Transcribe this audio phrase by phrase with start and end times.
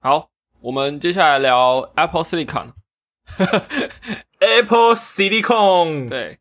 [0.00, 0.28] 好，
[0.60, 2.68] 我们接下来聊 Apple Silicon。
[4.38, 6.38] Apple Silicon，对，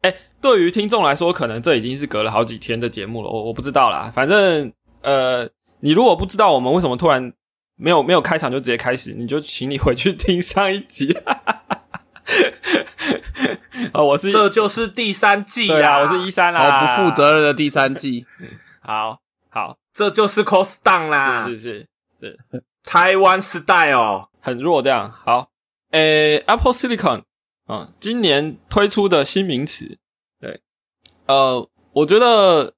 [0.00, 4.10] 哎、对于听众来说，可能这已经是隔了好几天的节目了，我我不知道啦。
[4.14, 4.72] 反正
[5.02, 5.46] 呃，
[5.80, 7.32] 你如果不知道我们为什么突然
[7.76, 11.14] 没有没有开场就直接开始，你就请你回去听上一集。
[13.92, 18.24] 哦，我是这就是第三季啦，我是一三好啦，不负责任的第三季，
[18.80, 19.20] 好
[19.50, 21.46] 好，这就是 Cost Down 啦。
[21.46, 21.88] 是，是
[22.20, 22.38] 是，
[22.84, 25.10] 台湾 Style，很弱这样。
[25.10, 25.50] 好，
[25.90, 27.22] 诶，Apple Silicon
[27.66, 29.98] 啊、今年推出的新名词，
[30.40, 30.60] 对，
[31.26, 32.74] 呃，我觉得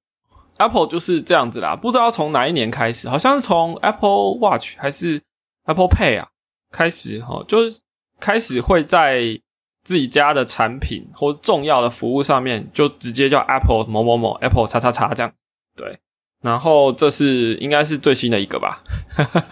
[0.58, 5.22] Apple 就是这样子啦，不知道从哪一年开始，好像是从 Apple Watch 还是
[5.64, 6.28] Apple Pay 啊
[6.70, 7.80] 开始哈、哦，就是
[8.20, 9.40] 开始会在
[9.82, 15.32] 自己家的产品或重要的服务上面，就直接叫 Apple 某某某 Apple 叉叉叉这样，
[15.76, 15.98] 对。
[16.42, 18.82] 然后这是应该是最新的一个吧，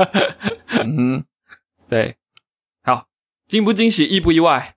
[0.68, 1.24] 嗯哼，
[1.88, 2.16] 对，
[2.82, 3.06] 好，
[3.48, 4.74] 惊不惊喜，意不意外？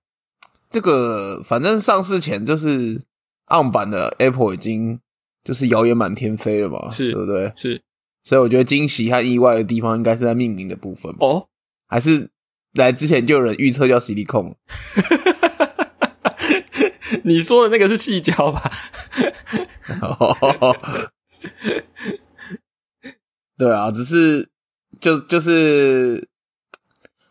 [0.69, 3.01] 这个反正上市前就是
[3.47, 4.99] on 版的 Apple 已经
[5.43, 7.51] 就是谣言满天飞了嘛，是对不对？
[7.55, 7.81] 是。
[8.23, 11.47] 所以我觉得惊喜和意外的地方应该是在命名的部分，哦，
[11.87, 12.29] 还是
[12.73, 14.55] 来之前就有人预测叫 Silicon，
[17.23, 18.71] 你说的那个是细胶吧？
[23.57, 24.49] 对啊，只是
[24.99, 26.27] 就就是，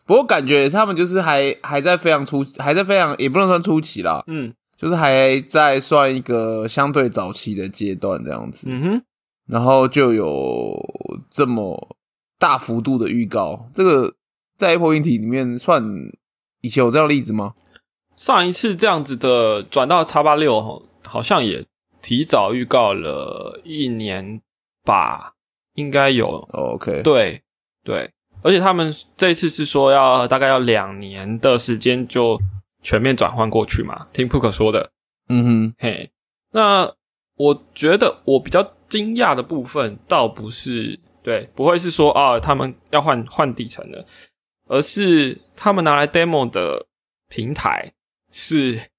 [0.05, 9.03] 不过感觉他们就是还还在非常初，还在非常也不能算初期啦，嗯就是还在算一个相对早期的阶段这样子，嗯哼，
[9.47, 10.77] 然后就有
[11.29, 11.97] 这么
[12.37, 14.13] 大幅度的预告，这个
[14.57, 15.83] 在 Apple 硬体里面算
[16.61, 17.53] 以前有这样的例子吗？
[18.15, 21.65] 上一次这样子的转到叉八六，好像也
[22.03, 24.41] 提早预告了一年
[24.83, 25.33] 吧，
[25.75, 26.27] 应该有。
[26.51, 27.41] 哦 OK，对
[27.83, 28.11] 对，
[28.43, 32.39] 而且他们这次是说要大概要两年的时间就
[32.83, 34.91] 全面转换过去嘛，听 Pook 说的。
[35.29, 36.11] 嗯哼，嘿，
[36.51, 36.93] 那
[37.35, 44.05] 我觉得我比较惊讶的部分，倒不是对，不会是说啊，他们要换换底层的，
[44.67, 46.85] 而是他们拿来 demo 的
[47.29, 47.93] 平台
[48.29, 48.89] 是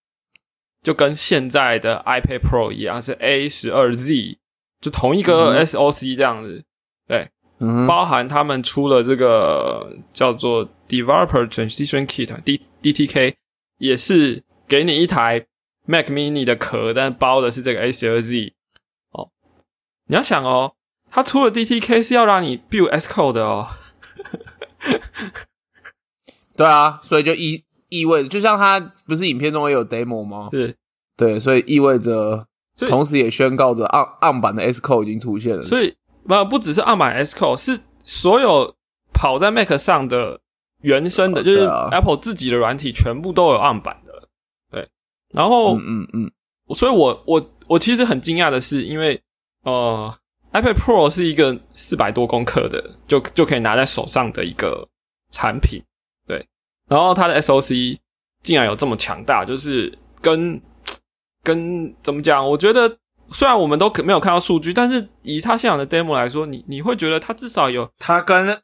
[0.85, 4.37] 就跟现在的 iPad Pro 一样，是 A 十二 Z，
[4.83, 6.63] 就同一个嗯 SOC 这样子，
[7.09, 7.31] 对，
[7.61, 13.35] 嗯，包含他们出了这个叫做 Developer Transition Kit D DTK，
[13.79, 15.47] 也是给你一台
[15.87, 18.53] Mac Mini 的壳，但包的是这个 A 十二 Z。
[19.13, 19.31] 哦，
[20.09, 20.75] 你要想哦，
[21.11, 23.69] 它出了 DTK 是要让你 build S code 的哦。
[26.55, 27.65] 对啊，所以就意
[28.01, 30.49] 意味着，就像他不是影片中也有 demo 吗？
[30.51, 30.75] 是，
[31.17, 32.47] 对，所以意味着，
[32.87, 35.63] 同时也宣告着暗暗版的 S Code 已经出现了。
[35.63, 35.95] 所以
[36.27, 38.75] 不不只是暗版 S code，是所有
[39.13, 40.41] 跑在 Mac 上的
[40.83, 44.29] 原生的，就是 Apple 自己的软体全部都有暗版的。
[44.71, 44.89] 对，
[45.33, 45.77] 然后。
[45.79, 46.31] 嗯嗯嗯，
[46.75, 49.21] 所以我我我其实很惊讶的是，因为
[49.65, 50.11] 呃
[50.53, 54.89] ，iPad Pro 是一个四百多公克的，就就可以拿在手上的一个
[55.31, 55.83] 产品，
[56.27, 56.47] 对。
[56.95, 57.99] 然后它的 SOC
[58.45, 60.63] 竟然有这么强大，就是跟
[61.43, 62.49] 跟怎么讲？
[62.49, 62.99] 我觉得
[63.33, 68.61] 虽然我们都可没有看到数据，但是以它现场的 demo 来说，你你会觉得它至少有它跟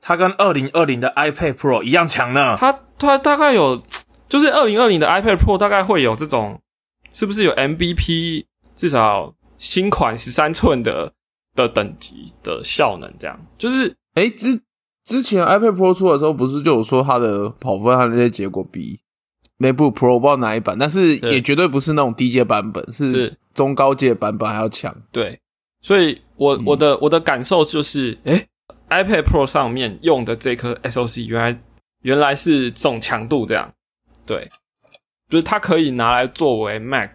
[0.00, 2.56] 它跟二零二零的 iPad Pro 一样强呢。
[2.56, 3.82] 它它大概有，
[4.28, 6.60] 就是二零二零的 iPad Pro 大概会有这种，
[7.12, 8.44] 是不是有 MVP
[8.76, 11.12] 至少新款十三寸的
[11.56, 13.12] 的等级的效能？
[13.18, 14.60] 这样就是哎，之
[15.04, 19.00] 之前 iPad Pro 出的时候，不是就有说它的跑分和那些结果比
[19.58, 23.38] MacBook Pro 不知道哪一版，但是也绝对不是那种低阶版本，是是。
[23.54, 24.94] 中高阶版本还要强。
[25.12, 25.38] 对，
[25.82, 26.62] 所以我嗯。
[26.64, 28.46] 我的我的感受就是，诶
[28.88, 31.62] i p a d Pro 上面用的这颗 SOC 原来
[32.02, 33.70] 原来是这种强度，这样
[34.24, 34.48] 对，
[35.28, 37.10] 就是它可以拿来作为 Mac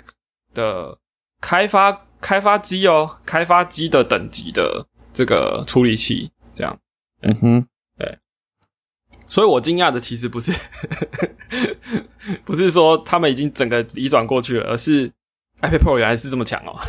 [0.53, 0.99] 的
[1.41, 6.77] 开发开发机哦，开发机的等级的这个处理器，这样。
[7.21, 7.67] 嗯哼，
[9.29, 10.51] 所以我惊讶的其实不是
[12.45, 15.11] 不是说他们已经整个移转过去了，而是
[15.61, 16.75] iPad Pro 原来是这么强哦。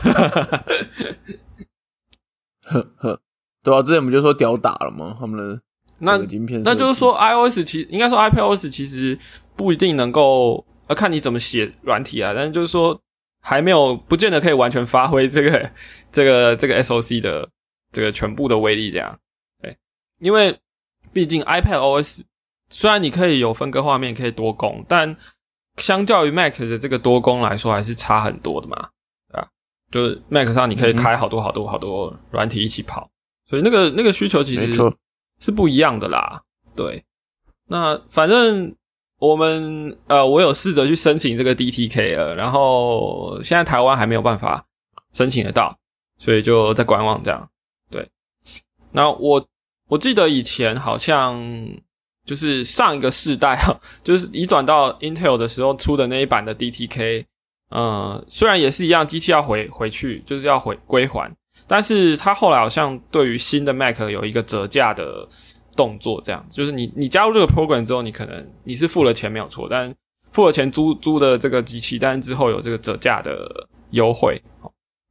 [2.65, 3.21] 呵呵，
[3.63, 5.17] 对啊，之前我们就说屌打了吗？
[5.19, 5.61] 他们的
[6.01, 6.19] 那
[6.63, 9.19] 那就是说，iOS 其应该说 iPadOS 其实
[9.57, 12.33] 不一定能够，呃看你怎么写软体啊。
[12.37, 13.01] 但是就是说，
[13.41, 15.71] 还没有不见得可以完全发挥这个
[16.13, 17.49] 这个这个 SOC 的
[17.91, 19.19] 这个全部的威力，这样。
[19.61, 19.77] 对，
[20.21, 20.57] 因为
[21.13, 22.21] 毕竟 iPadOS
[22.71, 25.17] 虽然你可以有分割画面，可以多功，但
[25.77, 28.91] 相较于 Mac 的这个多功来说，还是差很多的嘛，
[29.31, 29.49] 对吧？
[29.91, 33.11] 就是 Mac 上你可以开好多好多好多软体一起跑，
[33.47, 34.73] 所以那个那个需求其实，
[35.39, 36.43] 是不一样的啦。
[36.77, 37.05] 对，
[37.69, 38.75] 那反正
[39.19, 44.65] 我们呃，我有试着去申请这个 DTK 了，然后现在台湾还没有办法
[45.15, 45.79] 申请得到，
[46.19, 47.49] 所以就在观望这样。
[47.91, 48.11] 对，
[48.93, 49.49] 那我
[49.89, 51.51] 我记得以前好像
[52.25, 57.25] 就是上一个世代哈， 就是移转到 Intel 的时候出的那一版的 DTK，
[57.71, 61.35] 呃，虽然也是一样，机器要回回去，就是要回归还，
[61.67, 65.27] 但是它后来好像对于新的 Mac 有一个折价的
[65.75, 69.95] 动作，这样就是你你加入这个 program 之后，你可能你是付了钱没有错，但
[70.33, 74.43] 付了钱租租的这个机器，但是之后有这个折价的优惠，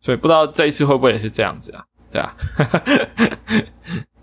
[0.01, 1.83] 所以不知道这一次会不会也是这样子啊？
[2.11, 2.35] 对啊，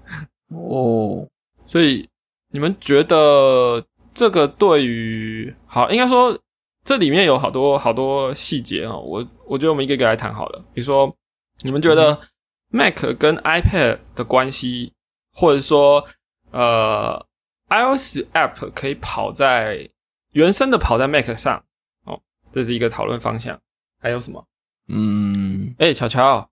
[0.55, 1.29] 哦，
[1.67, 2.09] 所以
[2.51, 6.39] 你们觉得这个对于好，应该说
[6.85, 10.65] 这里面有好多好多细节啊，我我觉得我们一个一个来谈好了。
[10.73, 11.15] 比如说，
[11.63, 12.19] 你们觉得
[12.71, 14.93] Mac 跟 iPad 的关系，
[15.33, 16.05] 或者说
[16.51, 17.25] 呃
[17.69, 19.89] iOS App 可以跑在
[20.33, 21.65] 原生的跑在 Mac 上
[22.05, 22.21] 哦，
[22.53, 23.61] 这是一个讨论方向。
[24.01, 24.47] 还有什么？
[24.89, 26.51] 嗯，哎，乔乔，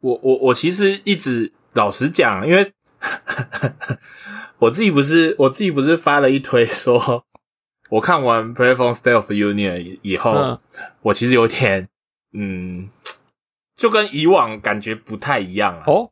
[0.00, 2.72] 我我我其实一直老实讲，因为
[4.58, 7.24] 我自己不是我自己不是发了一推说，
[7.90, 10.58] 我看完 Platform State of the Union 以以后，嗯。
[11.02, 11.88] 我其实有点
[12.32, 12.88] 嗯，
[13.76, 15.84] 就跟以往感觉不太一样啊。
[15.86, 16.10] 哦，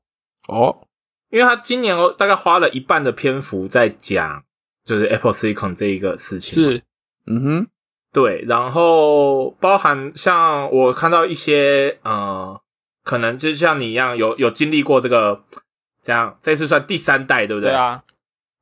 [0.49, 0.87] 哦，
[1.31, 4.45] 因为他今年大概花了一半的篇幅在讲，
[4.85, 6.55] 就是 Apple Silicon 这一个事情。
[6.55, 6.83] 是，
[7.27, 7.67] 嗯哼，
[8.13, 12.61] 对，然后包含像我看到一些呃，
[13.03, 15.43] 可能就像你一样有有经历过这个，
[16.05, 17.71] 这样这次算第三代，对不对？
[17.71, 17.75] 对。
[17.75, 18.05] 啊，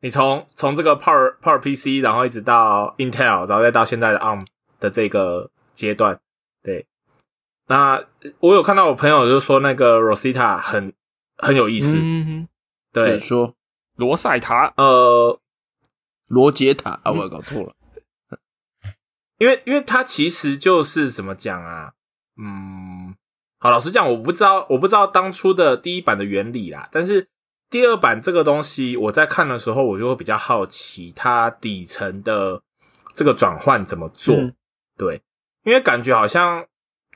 [0.01, 4.47] 你从从这个 Power Power PC，然后一直到 Intel，然后再到现在的 ARM
[4.79, 6.21] 的这个阶段，
[6.63, 6.87] 对。
[7.67, 8.03] 那
[8.39, 10.93] 我有看到我朋友就说那个 Rosetta 很
[11.37, 12.49] 很有意思，嗯哼，
[12.93, 13.05] 对。
[13.05, 13.57] 对，，说
[13.97, 15.41] 罗塞塔，呃，
[16.29, 17.75] 罗杰塔啊，我搞错了，
[19.39, 21.93] 因为因为它其实就是怎么讲啊，
[22.37, 22.92] 嗯，
[23.63, 27.29] 好，老实讲，我不知道我不知道当初的第一版的原理啦，但是
[27.71, 32.61] 第二版这个东西，我在看的时候，我就会比较好奇它底层的
[33.15, 34.53] 这个转换怎么做，嗯
[34.99, 35.23] 对，
[35.63, 36.67] 因为感觉好像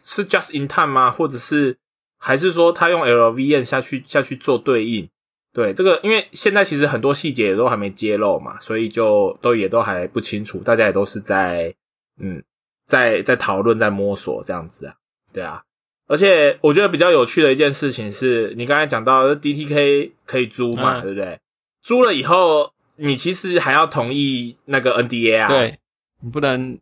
[0.00, 1.10] 是 just in time 吗？
[1.10, 1.76] 或者是
[2.16, 5.10] 还是说他用 LVN 下去下去做对应？
[5.52, 11.74] 对这个，因为现在其实很多细节也都还没揭露嘛，所以就都也都还不清楚，大家也都是在
[12.20, 12.40] 嗯，
[12.86, 14.94] 在在讨论，在摸索这样子啊，
[15.32, 15.64] 对啊。
[16.08, 21.02] 而且我觉得比较有趣的一件事情是，你刚才讲到 DTK 可以租嘛，嗯。
[21.02, 21.38] 对不对？
[21.82, 25.78] 租了以后，你其实还要同意那个 NDA 啊，对
[26.20, 26.78] 你不能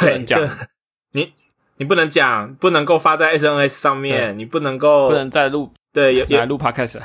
[0.00, 0.48] 对，能讲。
[1.12, 1.32] 你
[1.78, 6.98] 你不能讲，不能够发在 SNS 上面，你不能够不能再录对有有来录 podcast，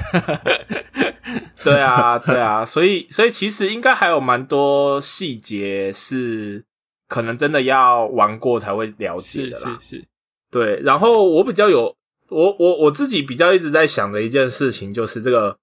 [1.64, 6.64] 对啊对啊，所以所以其实应该还有蛮多细节是
[7.08, 9.78] 可能真的要玩过才会了解的啦。
[9.80, 10.06] 是是，
[10.52, 11.96] 对，然后我比较有
[12.30, 15.58] 我我我自己比较一直在想的一件事情就是这个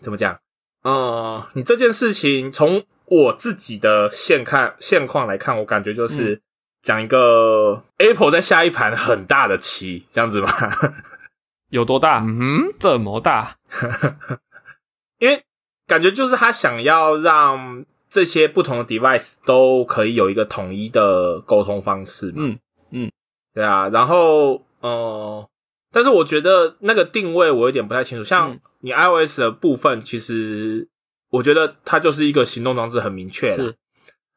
[0.00, 0.38] 怎么讲？
[0.82, 6.40] 呃，你这件事情从我自己的现看现况来看，我感觉就是
[6.82, 10.70] 讲一个 Apple 在下一盘很大的棋，这样子吧？
[11.70, 12.24] 有多大？
[12.24, 13.56] 嗯，这么大？
[15.18, 15.44] 因为
[15.86, 22.56] 感觉就是他想要让这些不同的 device 都可以有一个统一的沟通方式嘛。
[22.90, 23.10] 嗯，
[23.58, 25.48] 对啊，然后呃，
[25.90, 28.22] 但是我觉得那个定位我有点不太清楚。
[28.22, 30.86] 像嗯你 iOS 的部分，其实
[31.30, 33.74] 我觉得它就是一个行动装置，很明确啦是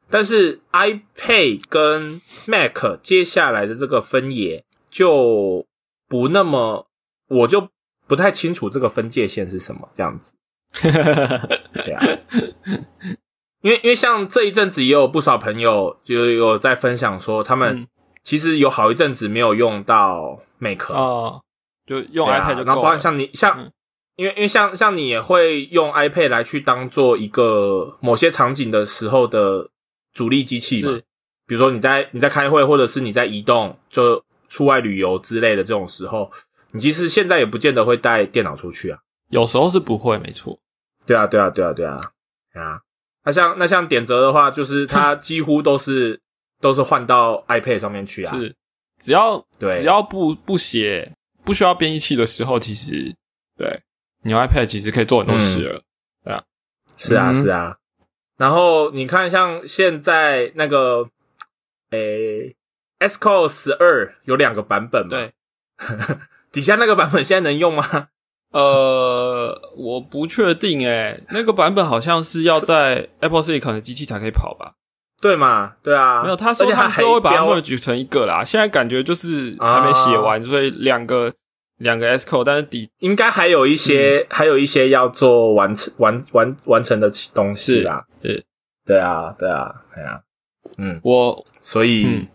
[0.09, 5.67] 但是 iPad 跟 Mac 接下来的这个分野就
[6.09, 6.87] 不那么，
[7.27, 7.69] 我就
[8.07, 10.33] 不太清楚这个分界线是什么这样子。
[10.73, 12.03] 对啊，
[13.61, 17.87] 因为因为像这一阵子也有不少朋友就有在分享说，他们嗯
[18.23, 21.41] 其实有好一阵子没有用到 Mac 哦，
[21.85, 22.97] 就用 iPad 就然后包括。
[22.97, 23.71] 像你像，嗯
[24.17, 29.69] 因为因为像像你也会用 iPad 来去当做一个某些场景的时候的
[30.13, 30.99] 主力机器嘛，是
[31.47, 36.29] 比如说你在你在开会，或者是你在移动，就出外旅游之类的这种时候，
[36.73, 38.99] 你其实现在也不见得会带电脑出去啊。
[39.29, 40.59] 有时候是不会，没错。
[41.07, 41.99] 对啊，对啊，对啊，对啊，
[42.53, 42.81] 啊。
[43.23, 46.21] 那像那像点则的话，就是它 几乎都是
[46.61, 48.33] 都是换到 iPad 上面去啊。
[48.33, 48.55] 是，
[48.99, 51.11] 只要对只要不不写
[51.43, 53.13] 不需要编译器的时候，其实
[53.57, 53.81] 对
[54.23, 55.81] 你用 iPad 其实可以做很多事了。
[56.23, 56.43] 对啊
[56.95, 57.77] 是啊，嗯是啊。
[58.37, 61.09] 然后你看，像现在那个，
[61.91, 62.55] 诶
[62.99, 65.09] ，Xcode 十二有两个版本嘛？
[65.09, 65.33] 对，
[66.51, 68.09] 底下那个版本现在能用吗？
[68.51, 74.73] 呃，我不确定诶，那个版本好像是要在 Apple Silicon 的机器才可以跑吧？
[75.21, 75.73] 对嘛？
[75.83, 78.43] 对啊，没有，他说他之后会把它 merge 成一个啦。
[78.43, 81.31] 现在感觉就是还没写完，所以两个
[81.77, 88.05] 两个 S code，但是底应该还有一些，还有一些要做完成完完完成的东西啦。
[88.23, 88.43] 是，
[88.85, 90.19] 对啊，对啊，对啊，
[90.77, 92.27] 嗯，我所以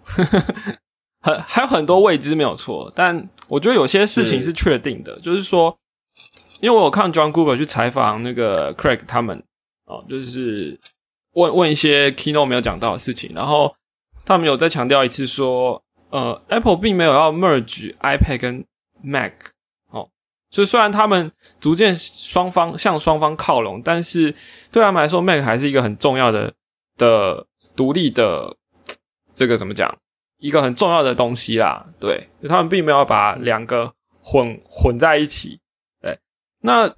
[1.20, 5.76] 很还有很多未知没有错，但我觉得有些事情是确定的，就是说。
[6.58, 9.42] 因为我有看 John Google 去采访那个 Craig 他们
[9.84, 10.80] 哦，就是
[11.36, 13.74] 问问一些 Keynote 没有讲到的事情，然后
[14.24, 18.64] 他们有再强调一次说，呃，Apple 并没有要 merge iPad 跟
[19.02, 19.32] Mac
[19.90, 20.08] 哦，
[20.50, 24.34] 所以虽然他们逐渐双方向双方靠拢，但是
[24.72, 26.54] 对他们来说，Mac 还是一个很重要的
[26.96, 28.56] 的独立的
[29.34, 29.98] 这个怎么讲，
[30.38, 31.86] 一个很重要的东西啦。
[32.00, 35.60] 对，他们并没有把两个混混在一起。
[36.00, 36.18] 对
[36.62, 36.94] 那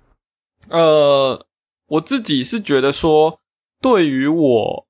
[0.69, 1.45] 呃，
[1.89, 3.41] 我自己是觉得说，
[3.81, 4.87] 对于我，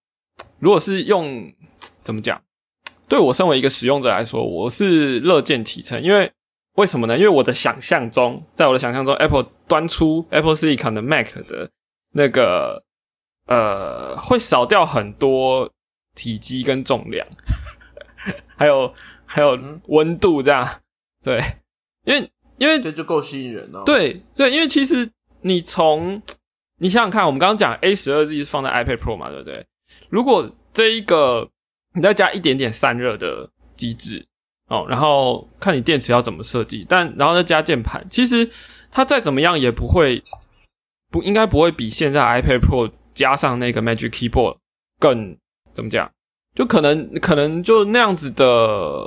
[0.58, 1.52] 如果是用
[2.02, 2.42] 怎么讲，
[3.08, 6.02] 对我身为一个使用者来说，我是乐见其成。
[6.02, 6.32] 因为
[6.74, 7.16] 为什么呢？
[7.16, 11.70] 因为我的想象中，在我的想象中，Apple 端出 Apple Silicon 的 Mac 的
[12.12, 12.84] 那个
[13.46, 15.70] 呃，会少掉很多
[16.14, 17.26] 体积跟重量，
[18.56, 20.80] 还有还有温度这样。
[21.22, 21.42] 对，
[22.04, 22.30] 因为。
[22.58, 23.84] 因为这就够吸引人了。
[23.86, 25.08] 对对，因为其实
[25.42, 26.20] 你从
[26.78, 29.66] 你想想看，我们刚刚讲 A 十二 Z 是放在 iPad Pro 嘛，对不对？
[30.08, 31.48] 如果这一个
[31.94, 34.26] 你再加一点点散热的机制
[34.68, 38.48] 哦，然后看你电池要怎么设计，但然后再加键盘，其实
[38.90, 40.22] 它再怎么样也不会
[41.10, 44.58] 不应该不会比现在 iPad Pro 加上那个 Magic Keyboard
[45.00, 45.36] 更
[45.72, 46.10] 怎么讲？
[46.54, 49.04] 就可能可能就那样子的，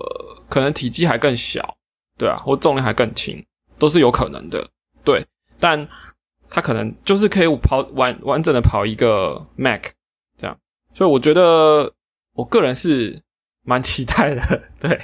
[0.49, 1.77] 可能体积还更小。
[2.17, 3.43] 对啊，或重量还更轻，
[3.79, 4.69] 都是有可能的。
[5.03, 5.25] 对，
[5.59, 5.87] 但
[6.53, 9.83] 它可能就是可以跑完完整的跑一个 Mac
[10.37, 10.55] 这样，
[10.93, 11.91] 所以我觉得
[12.33, 13.21] 我个人是
[13.63, 14.61] 蛮期待的。
[14.77, 14.99] 对，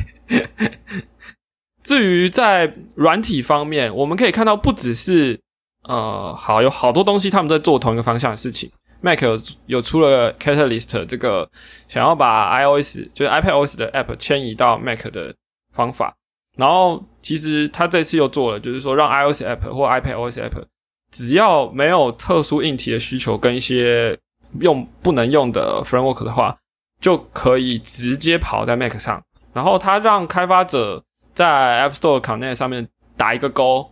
[1.82, 5.40] 至于在软体方面，我们可以看到不只是
[5.84, 8.70] 呃，好有好多东西他们在做同一个方向的事情。
[9.00, 11.50] Mac 有有出了 Catalyst 这个
[11.88, 15.34] 想要把 iOS 就是 iPadOS 的 App 迁移到 Mac 的
[15.74, 16.14] 方法。
[16.58, 20.66] 然后，其实他这次又做了，就是说让 iOS app 或 iPadOS app
[21.12, 24.18] 只要没有特殊硬体的需求跟一些
[24.60, 26.58] 用不能用的 framework 的话，
[27.00, 29.22] 就可以直接跑在 Mac 上。
[29.54, 33.92] 然后他让开发者在 App Store Connect 上面打一个勾，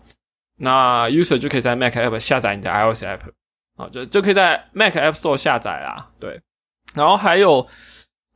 [0.57, 3.19] 那 user 就可以在 Mac app 下载你的 iOS app
[3.77, 6.09] 啊，就就可以在 Mac App Store 下载啦。
[6.19, 6.41] 对，
[6.93, 7.67] 然后还有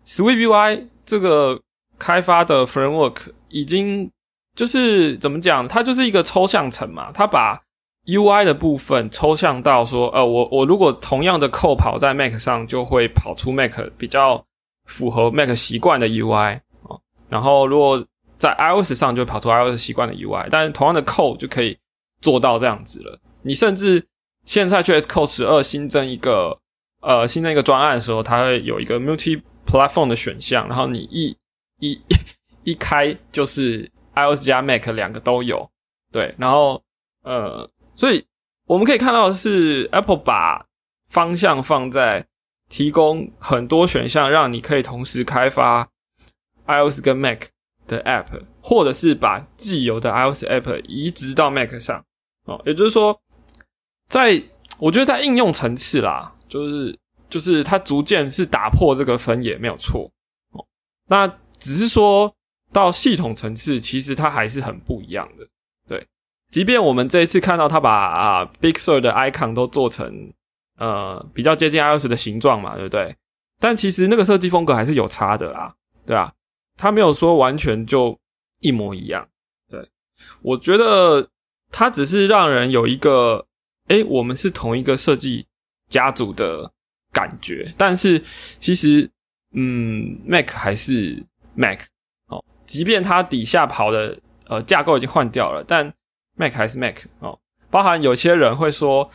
[0.05, 1.61] SwiftUI 这个
[1.97, 4.11] 开发的 framework 已经。
[4.55, 7.11] 就是怎么讲，它就是一个抽象层嘛。
[7.13, 7.61] 它把
[8.09, 14.43] UI 的部分抽象到说，呃，我我如果同样的扣跑在 Mac 上，就会跑出 Mac 比较
[14.85, 16.97] 符合 Mac 习惯的 UI 啊。
[17.29, 18.03] 然后如果
[18.37, 20.47] 在 iOS 上，就会跑出 iOS 习惯的 UI。
[20.49, 21.77] 但是同样的扣就可以
[22.21, 23.19] 做到这样子了。
[23.43, 24.03] 你甚至
[24.45, 26.57] 现在去 Xcode 十二新增一个
[27.01, 31.37] 呃新增一个专案的时候，它会有一个 Multi Platform 的选项，然后你一
[31.79, 32.01] 一
[32.63, 33.89] 一开就是。
[34.15, 35.69] iOS 加 Mac 两个都有，
[36.11, 36.81] 对，然后
[37.23, 38.25] 呃，所以
[38.65, 40.65] 我们可以看到的是 Apple 把
[41.09, 42.25] 方向放在
[42.69, 45.89] 提供很多选项，让你可以同时开发
[46.65, 47.41] iOS 跟 Mac
[47.87, 52.05] 的 App，或者是把既有的 iOS App 移植到 Mac 上
[52.45, 52.61] 哦。
[52.65, 53.19] 也就是说，
[54.07, 54.41] 在
[54.77, 56.97] 我觉得在应用层次啦，就是
[57.29, 60.09] 就是它逐渐是打破这个分野，没有错
[60.53, 60.65] 哦。
[61.07, 61.27] 那
[61.59, 62.33] 只是说。
[62.71, 65.47] 到系统层次，其实它还是很不一样的。
[65.87, 66.05] 对，
[66.49, 70.33] 即便我们这一次看到它把啊 Big Sur 的 icon 都做成
[70.77, 73.15] 呃比较接近 iOS 的形状嘛，对不对？
[73.59, 75.73] 但其实那个设计风格还是有差的啦，
[76.05, 76.33] 对吧？
[76.77, 78.17] 它没有说完全就
[78.61, 79.27] 一模一样。
[79.69, 79.87] 对，
[80.41, 81.29] 我觉得
[81.71, 83.45] 它只是让人有一个
[83.89, 85.45] 哎，我们是同一个设计
[85.89, 86.71] 家族的
[87.11, 87.73] 感觉。
[87.77, 88.23] 但是
[88.57, 89.11] 其实，
[89.53, 91.21] 嗯，Mac 还是
[91.53, 91.81] Mac
[92.27, 92.43] 哦。
[92.65, 95.93] 即便它底下跑的呃架构已经换掉了，但
[96.39, 97.37] Mac 还是 Mac 哦。
[97.69, 99.07] 包含有些人会说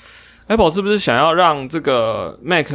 [0.47, 2.69] ，Apple 是不是想要让这个 Mac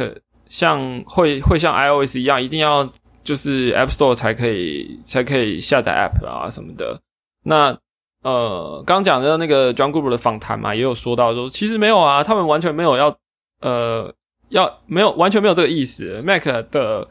[0.46, 2.90] 像会会像 iOS 一样，一定要
[3.22, 7.00] 就是 App Store 才可以才可以下载 App 啊什么的？
[7.44, 7.78] 那
[8.22, 13.16] 呃刚讲的那个 John Gruber 的访谈嘛，也有说到说，其实没有啊，他们完全没有要
[13.60, 14.12] 呃
[14.48, 16.20] 要没有完全没有这个意思。
[16.22, 17.08] Mac 的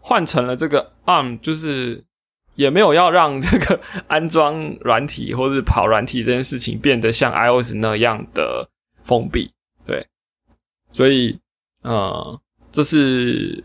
[0.00, 2.04] 换成了这个 ARM 就是。
[2.58, 8.68] 也没有要让这个 安装软体或者跑软体这件事情变得像 iOS 那样的
[9.04, 9.48] 封闭。
[9.86, 10.04] 对，
[10.92, 11.38] 所以
[11.82, 12.40] 呃，
[12.72, 13.62] 这是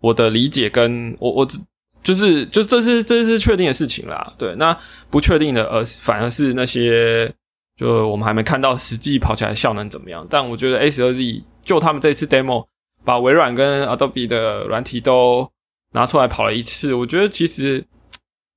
[0.00, 1.56] 我的理解，跟我我只
[2.02, 4.34] 就是就这是这是确定的事情啦。
[4.36, 4.76] 对，那
[5.08, 7.32] 不确定的，而反而是那些
[7.76, 10.26] 就我们还没看到实际跑起来效能怎么样。
[10.28, 12.66] 但我觉得 A 十二 Z 就他们这次 demo
[13.04, 15.48] 把微软跟 Adobe 的软体都
[15.92, 17.84] 拿出来跑了一次，我觉得其实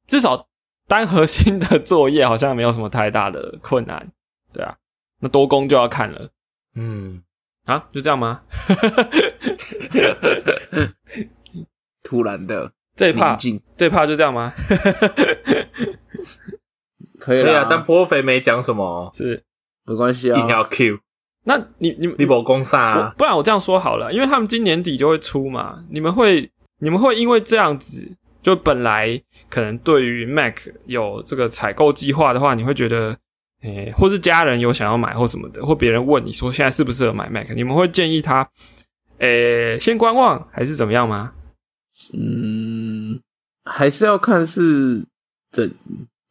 [0.07, 0.47] 至少
[0.87, 4.11] 单核心的作业好像没有什么太大的困难。
[4.53, 4.75] 对啊，
[5.19, 6.29] 那多工就要看了。
[6.75, 7.21] 嗯，
[7.65, 8.41] 啊，就这样吗？
[12.03, 14.53] 突然的这一趴宁静，这一趴就这样吗？
[17.19, 19.43] 可以了对啊，但颇肥没讲什么，是，
[19.85, 20.39] 没关系啊。
[20.39, 20.99] 硬要 Q，
[21.45, 23.13] 那你你你无攻啥啊？
[23.17, 28.15] 不然我这样说好了，因为他们今年底就会出嘛，你们会你们会因为这样子，
[28.45, 33.17] 就本来可能对于 Mac 有这个采购计划的话，你会觉得，
[33.63, 38.47] 诶、或是家人有想要买或什么的，或别人问你说现在适不适合买 Mac，你们会建议他，
[39.17, 41.33] 诶、先观望还是怎么样吗？
[42.13, 43.19] 嗯，
[43.67, 45.03] 还是要看是
[45.51, 45.73] 怎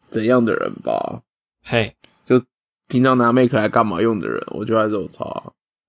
[0.09, 1.21] 怎样的人吧。
[1.65, 1.93] 嘿，
[2.25, 2.41] 就
[2.87, 5.25] 平常拿 Make 来干嘛用的人，我觉得还是有差。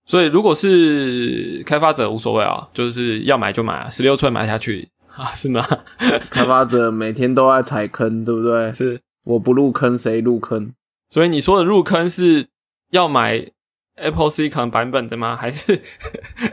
[0.08, 5.66] 所以如果是开发者无所谓啊，就是要买就买啊，十六寸买下去 啊，是吗？
[6.30, 8.72] 开发者每天都在踩坑，对不对？
[8.74, 9.02] 是。
[9.24, 10.74] 我不入坑，谁入坑？
[11.10, 12.48] 所以你说的入坑是
[12.92, 13.52] 要买
[13.96, 15.36] Apple Silicon 版本的吗？
[15.36, 15.82] 还是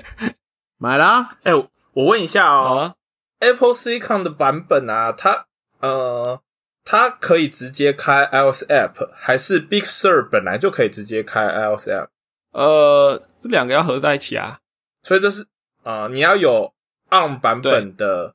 [0.78, 2.94] 买啦，哎、我我问一下哦、
[3.40, 5.46] ？Apple Silicon 的版本啊，它
[5.80, 6.40] 呃，
[6.84, 12.06] 它可以直接开 iOS App，还是 Big Sur 本来就可以直接开 iOS App？
[12.52, 14.60] 呃，这两个要合在一起啊，
[15.02, 15.46] 所以这是
[15.82, 16.72] 呃，你要有
[17.12, 18.34] ARM 版本的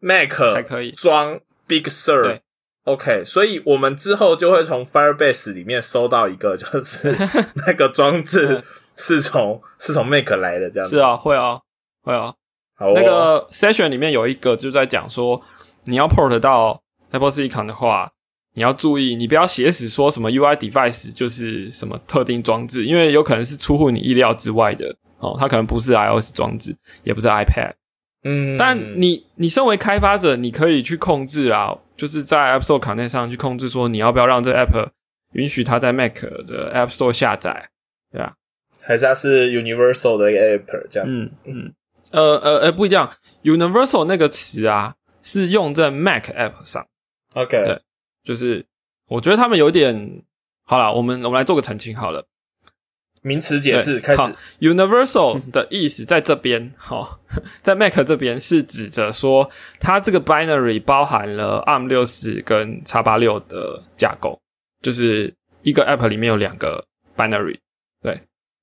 [0.00, 2.40] Mac 才可以装 Big Sur 对。
[2.84, 7.14] OK，所以我们之后就会从 Firebase 里面收到一个，就是
[7.66, 8.62] 那个装置嗯
[8.96, 11.60] 是从是从 Mac 来的，这样子是啊，会啊，
[12.02, 12.34] 会啊。
[12.76, 15.40] 好哦那个 session 里面有一个就在讲说，
[15.84, 18.12] 你要 port 到 Apple Silicon 的话，
[18.52, 27.72] 你要注意，你不要写死说什么 UI device 就是什么特定装置，因为有可能是出乎你意料之外的哦，它可能不是 iOS 装置，也不是 iPad。
[28.24, 34.88] 嗯，但你你身为开发者，你可以去控制啊，就是在 App Store 卡内上去控制，说你要不要让这 App
[35.32, 36.14] 允许它在 Mac
[36.46, 37.68] 的 App Store 下载，
[38.10, 38.34] 对吧、
[38.80, 41.74] 还是它是 Universal 的一个 App 这样，嗯嗯，
[42.12, 46.86] 呃呃呃，不一样，Universal 那个词啊是用在 Mac App 上
[47.34, 47.80] ，OK，对
[48.22, 48.64] 就是
[49.08, 50.22] 我觉得他们有点
[50.64, 52.26] 好了，我们我们来做个澄清好了。
[53.26, 54.22] 名词解释开始。
[54.60, 57.20] Universal 的意思在这边， 好、
[57.62, 64.38] 在 Mac 这边是指着说，它这个 binary 包含了 ARM 六十跟 x 八六的架构，
[64.82, 66.84] 就是一个 App 里面有两个
[67.16, 67.56] binary，
[68.02, 68.20] 对，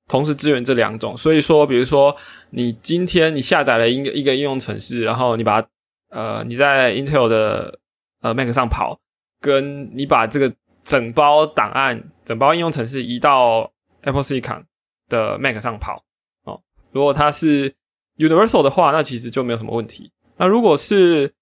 [0.07, 1.17] 同时支援这两种。
[1.17, 2.15] 所以说，比如说
[2.51, 5.67] 你今天你下载了一个一个应用程式，然后你把它
[6.11, 7.79] 呃你在 Intel 的
[8.21, 8.99] 呃 Mac 上跑，
[9.39, 14.63] 跟你把这个整包档案、整包应用程式移到 Apple Silicon
[15.09, 16.03] 的 Mac 上跑
[16.43, 16.61] 哦。
[16.91, 17.75] 如果它是
[18.17, 20.11] Universal 的话，那其实就没有什么问题。
[20.37, 21.33] 那如果是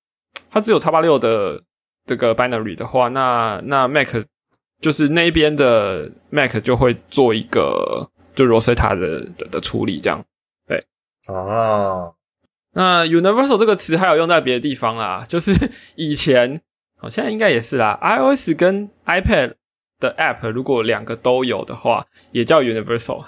[0.49, 1.63] 它只有叉八六的
[2.05, 4.09] 这个 binary 的话，那那 Mac
[4.81, 10.23] 就是那边的 Mac 就会做一个就 Rosetta 的的的处理，这样
[10.67, 10.85] 对。
[11.27, 12.15] 哦，
[12.73, 15.53] 那 universal 这个词还有用在别的地方啊，就是
[15.95, 16.61] 以前，
[16.97, 19.55] 好、现在应该也是啦，iOS 跟 iPad
[19.99, 23.23] 的 App 如果两个都有的话，也叫 universal。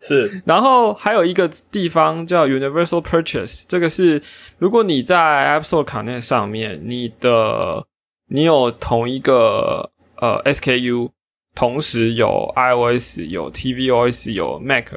[0.00, 4.20] 是然后还有一个地方叫 universal purchase，这个是
[4.58, 7.86] 如果你在 App Store 卡内上面，你的
[8.28, 11.10] 你有同一个呃 SKU，
[11.54, 14.88] 同时有 iOS、有 tvOS、有 Mac，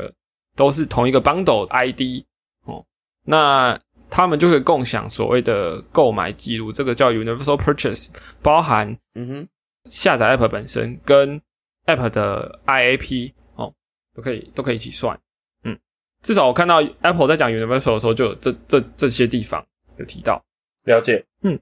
[0.55, 2.25] 都是同一个 bundle ID
[2.65, 2.83] 哦，
[3.25, 8.07] 那他们就会共享所谓的购买记录，这个叫 universal purchase，
[8.41, 9.47] 包含嗯哼，
[9.89, 11.41] 下载 App 本身跟
[11.85, 13.73] App 的 IAP 哦，
[14.15, 15.19] 都可以都可以一起算。
[15.63, 15.77] 嗯，
[16.21, 19.65] 至少我看到 Apple 在讲 Universal 的时候，就有这这这些地方
[19.97, 20.43] 有提到。
[20.85, 21.23] 了解。
[21.41, 21.59] 嗯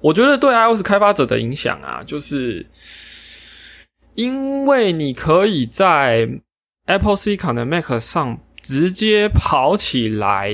[0.00, 2.66] 我觉得对 iOS 开发者的影响啊，就是
[4.14, 6.28] 因为你可以在
[6.86, 10.52] Apple Silicon 的 Mac 上直接跑起来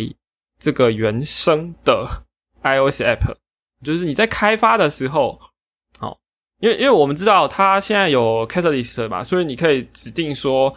[0.59, 2.25] 这个原生的
[2.63, 3.37] iOS App，
[3.83, 5.51] 就是你在开发的时候，好、
[6.61, 10.75] 因为因为我们知道它现在有 Catalyst 嘛，所以你可以指定说，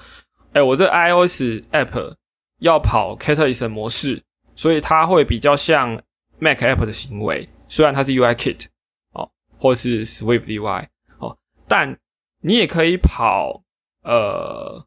[0.53, 1.41] 哎，我这 iOS
[1.71, 2.15] App
[2.59, 4.21] 要跑 Catalyst 模式，
[4.55, 6.01] 所以它会比较像
[6.39, 8.65] Mac App 的行为，虽然它是 UI Kit
[9.13, 10.85] 哦，或是 Swift UI
[11.17, 11.97] 哦，但
[12.41, 13.63] 你也可以跑
[14.03, 14.85] 呃，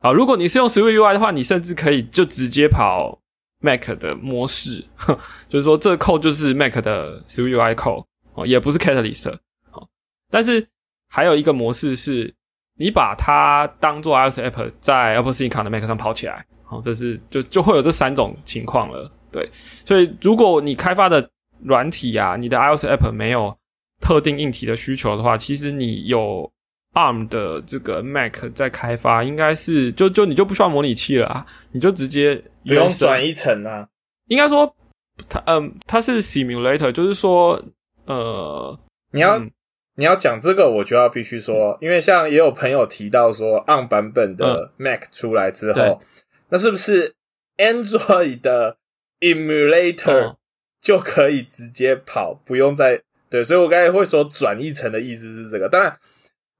[0.00, 3.20] 好，如果你是用 Swift UI 的话，你甚至可以就直接跑
[3.60, 4.84] Mac 的模式，
[5.48, 9.38] 就是说这扣就是 Mac 的 Swift UI 扣哦，也不是 Catalyst，
[10.30, 10.66] 但是
[11.08, 12.32] 还有一个模式是，
[12.78, 19.10] 你把它当做 iOS App 在 Apple Silicon 的 Mac 上跑起来，好，这是就就会有这三种情况了。
[19.32, 19.50] 对，
[19.84, 21.28] 所以如果你开发的
[21.62, 23.56] 软体啊，你的 iOS App 没有
[24.00, 26.50] 特定硬体的需求的话，其实你有
[26.94, 33.86] ARM 的这个 Mac 在开发，应该是就就你就不需要模拟器了啊，你就直接不用转一层啊。
[34.28, 34.74] 应该说
[35.28, 37.60] 它嗯，它是 simulator，就是说
[38.06, 38.78] 呃，
[39.12, 39.50] 你要、嗯
[39.96, 46.00] 你要讲这个，我就要必须说，因为像也有朋友提到说，on 版本的 Mac 出来之后，
[46.48, 47.14] 那是不是
[47.56, 48.76] Android 的
[49.20, 50.36] emulator 嗯。
[50.80, 53.44] 就可以直接跑，不用再对？
[53.44, 55.68] 所以我刚才会说转译层的意思是这个。
[55.68, 55.94] 当然，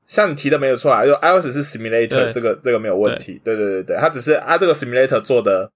[0.07, 3.41] 像你提的没有错啊，就 iOS 是 simulator，这个这个没有问题。
[3.43, 3.57] 对。
[3.57, 5.73] 对对对，它只是它这个 simulator 做的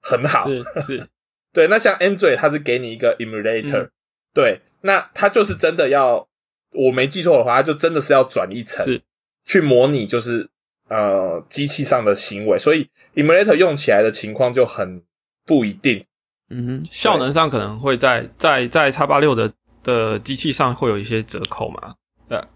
[0.00, 1.08] 很好，是是。
[1.52, 3.90] 对，那像 Android 它是给你一个 emulator，、嗯。
[4.32, 6.28] 对，那它就是真的要，
[6.74, 9.02] 我没记错的话，它就真的是要转一层是，
[9.44, 10.48] 去模拟，就是
[10.88, 15.02] 呃机器上的行为，所以 emulator 用起来的情况就很
[15.46, 16.04] 不一定。
[16.50, 21.94] 嗯哼，效能上可能会在在在叉八六的的机器上会有一些折扣嘛。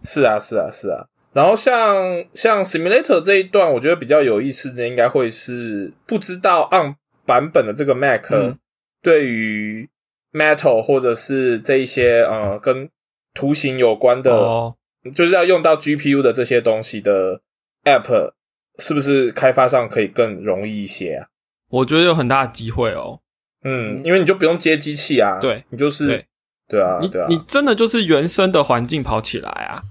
[0.03, 1.07] 是啊，是啊，是啊。
[1.33, 6.95] 然后像像 simulator 这一段，我觉得比较有意思的，应该会是不知道 on
[7.27, 8.59] 版本的这个 Mac、嗯
[9.03, 9.89] 对于
[10.33, 12.89] Metal 或者是这一些呃跟
[13.37, 14.75] 图形有关的哦，
[15.15, 17.43] 就是要用到 GPU 的这些东西的
[17.85, 18.33] App，
[18.79, 21.29] 是不是开发上可以更容易一些啊？
[21.69, 23.21] 我觉得有很大的机会哦。
[23.63, 26.27] 嗯，因为你就不用接机器啊，对你就是对
[26.69, 29.83] 对啊，你对啊，你真的就是原生的环境跑起来啊。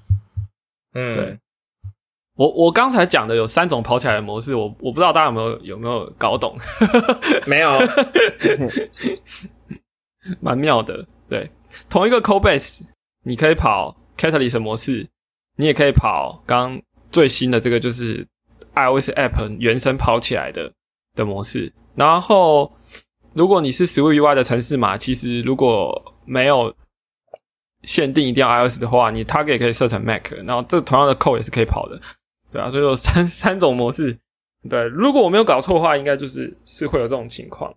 [0.94, 1.40] 嗯对
[2.38, 6.58] 我我刚才讲的有三种跑起来的模式，我我不知道大家有没有有没有搞懂，
[7.48, 7.70] 没有
[10.42, 11.06] 蛮妙的。
[11.30, 11.50] 对，
[11.90, 12.82] 同一个 code base，
[13.26, 15.08] 你可以跑 Catalyst 模式，
[15.58, 18.26] 你也可以跑刚最新的这个就是
[18.76, 20.72] iOS app 原生跑起来的
[21.16, 21.74] 的模式。
[21.96, 22.72] 然后，
[23.34, 26.76] 如果你是 Swift UI 的城市码，其实如果没有
[27.84, 32.00] 限定一定要 iOS 的话，你 Target 也可以设成 Mac，然后这同样的 code 也是可以跑的，
[32.52, 34.20] 对啊，所以有三三种模式。
[34.70, 37.74] 对，如果我没有搞错的话，应该就是是会有这种情况。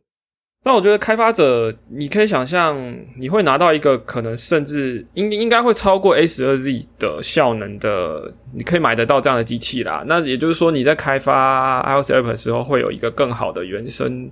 [0.64, 2.76] 那我觉得开发者，你可以想象，
[3.16, 10.04] 你会拿到一个可能甚至应应该会超过 A 十二 Z 的效能的，你可以买得到这样的机器啦。
[10.06, 14.30] 那也就是说，你在开发 iOS app 的时候，会有一个更好的原生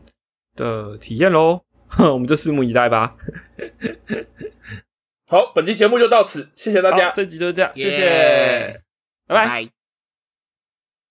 [0.56, 1.60] 的体验喽。
[2.12, 3.14] 我们就拭目以待吧。
[5.28, 8.80] 好，本期节目就到此，谢谢大家，这集就是这样，谢谢，
[9.28, 9.46] 拜。
[9.46, 9.75] 拜。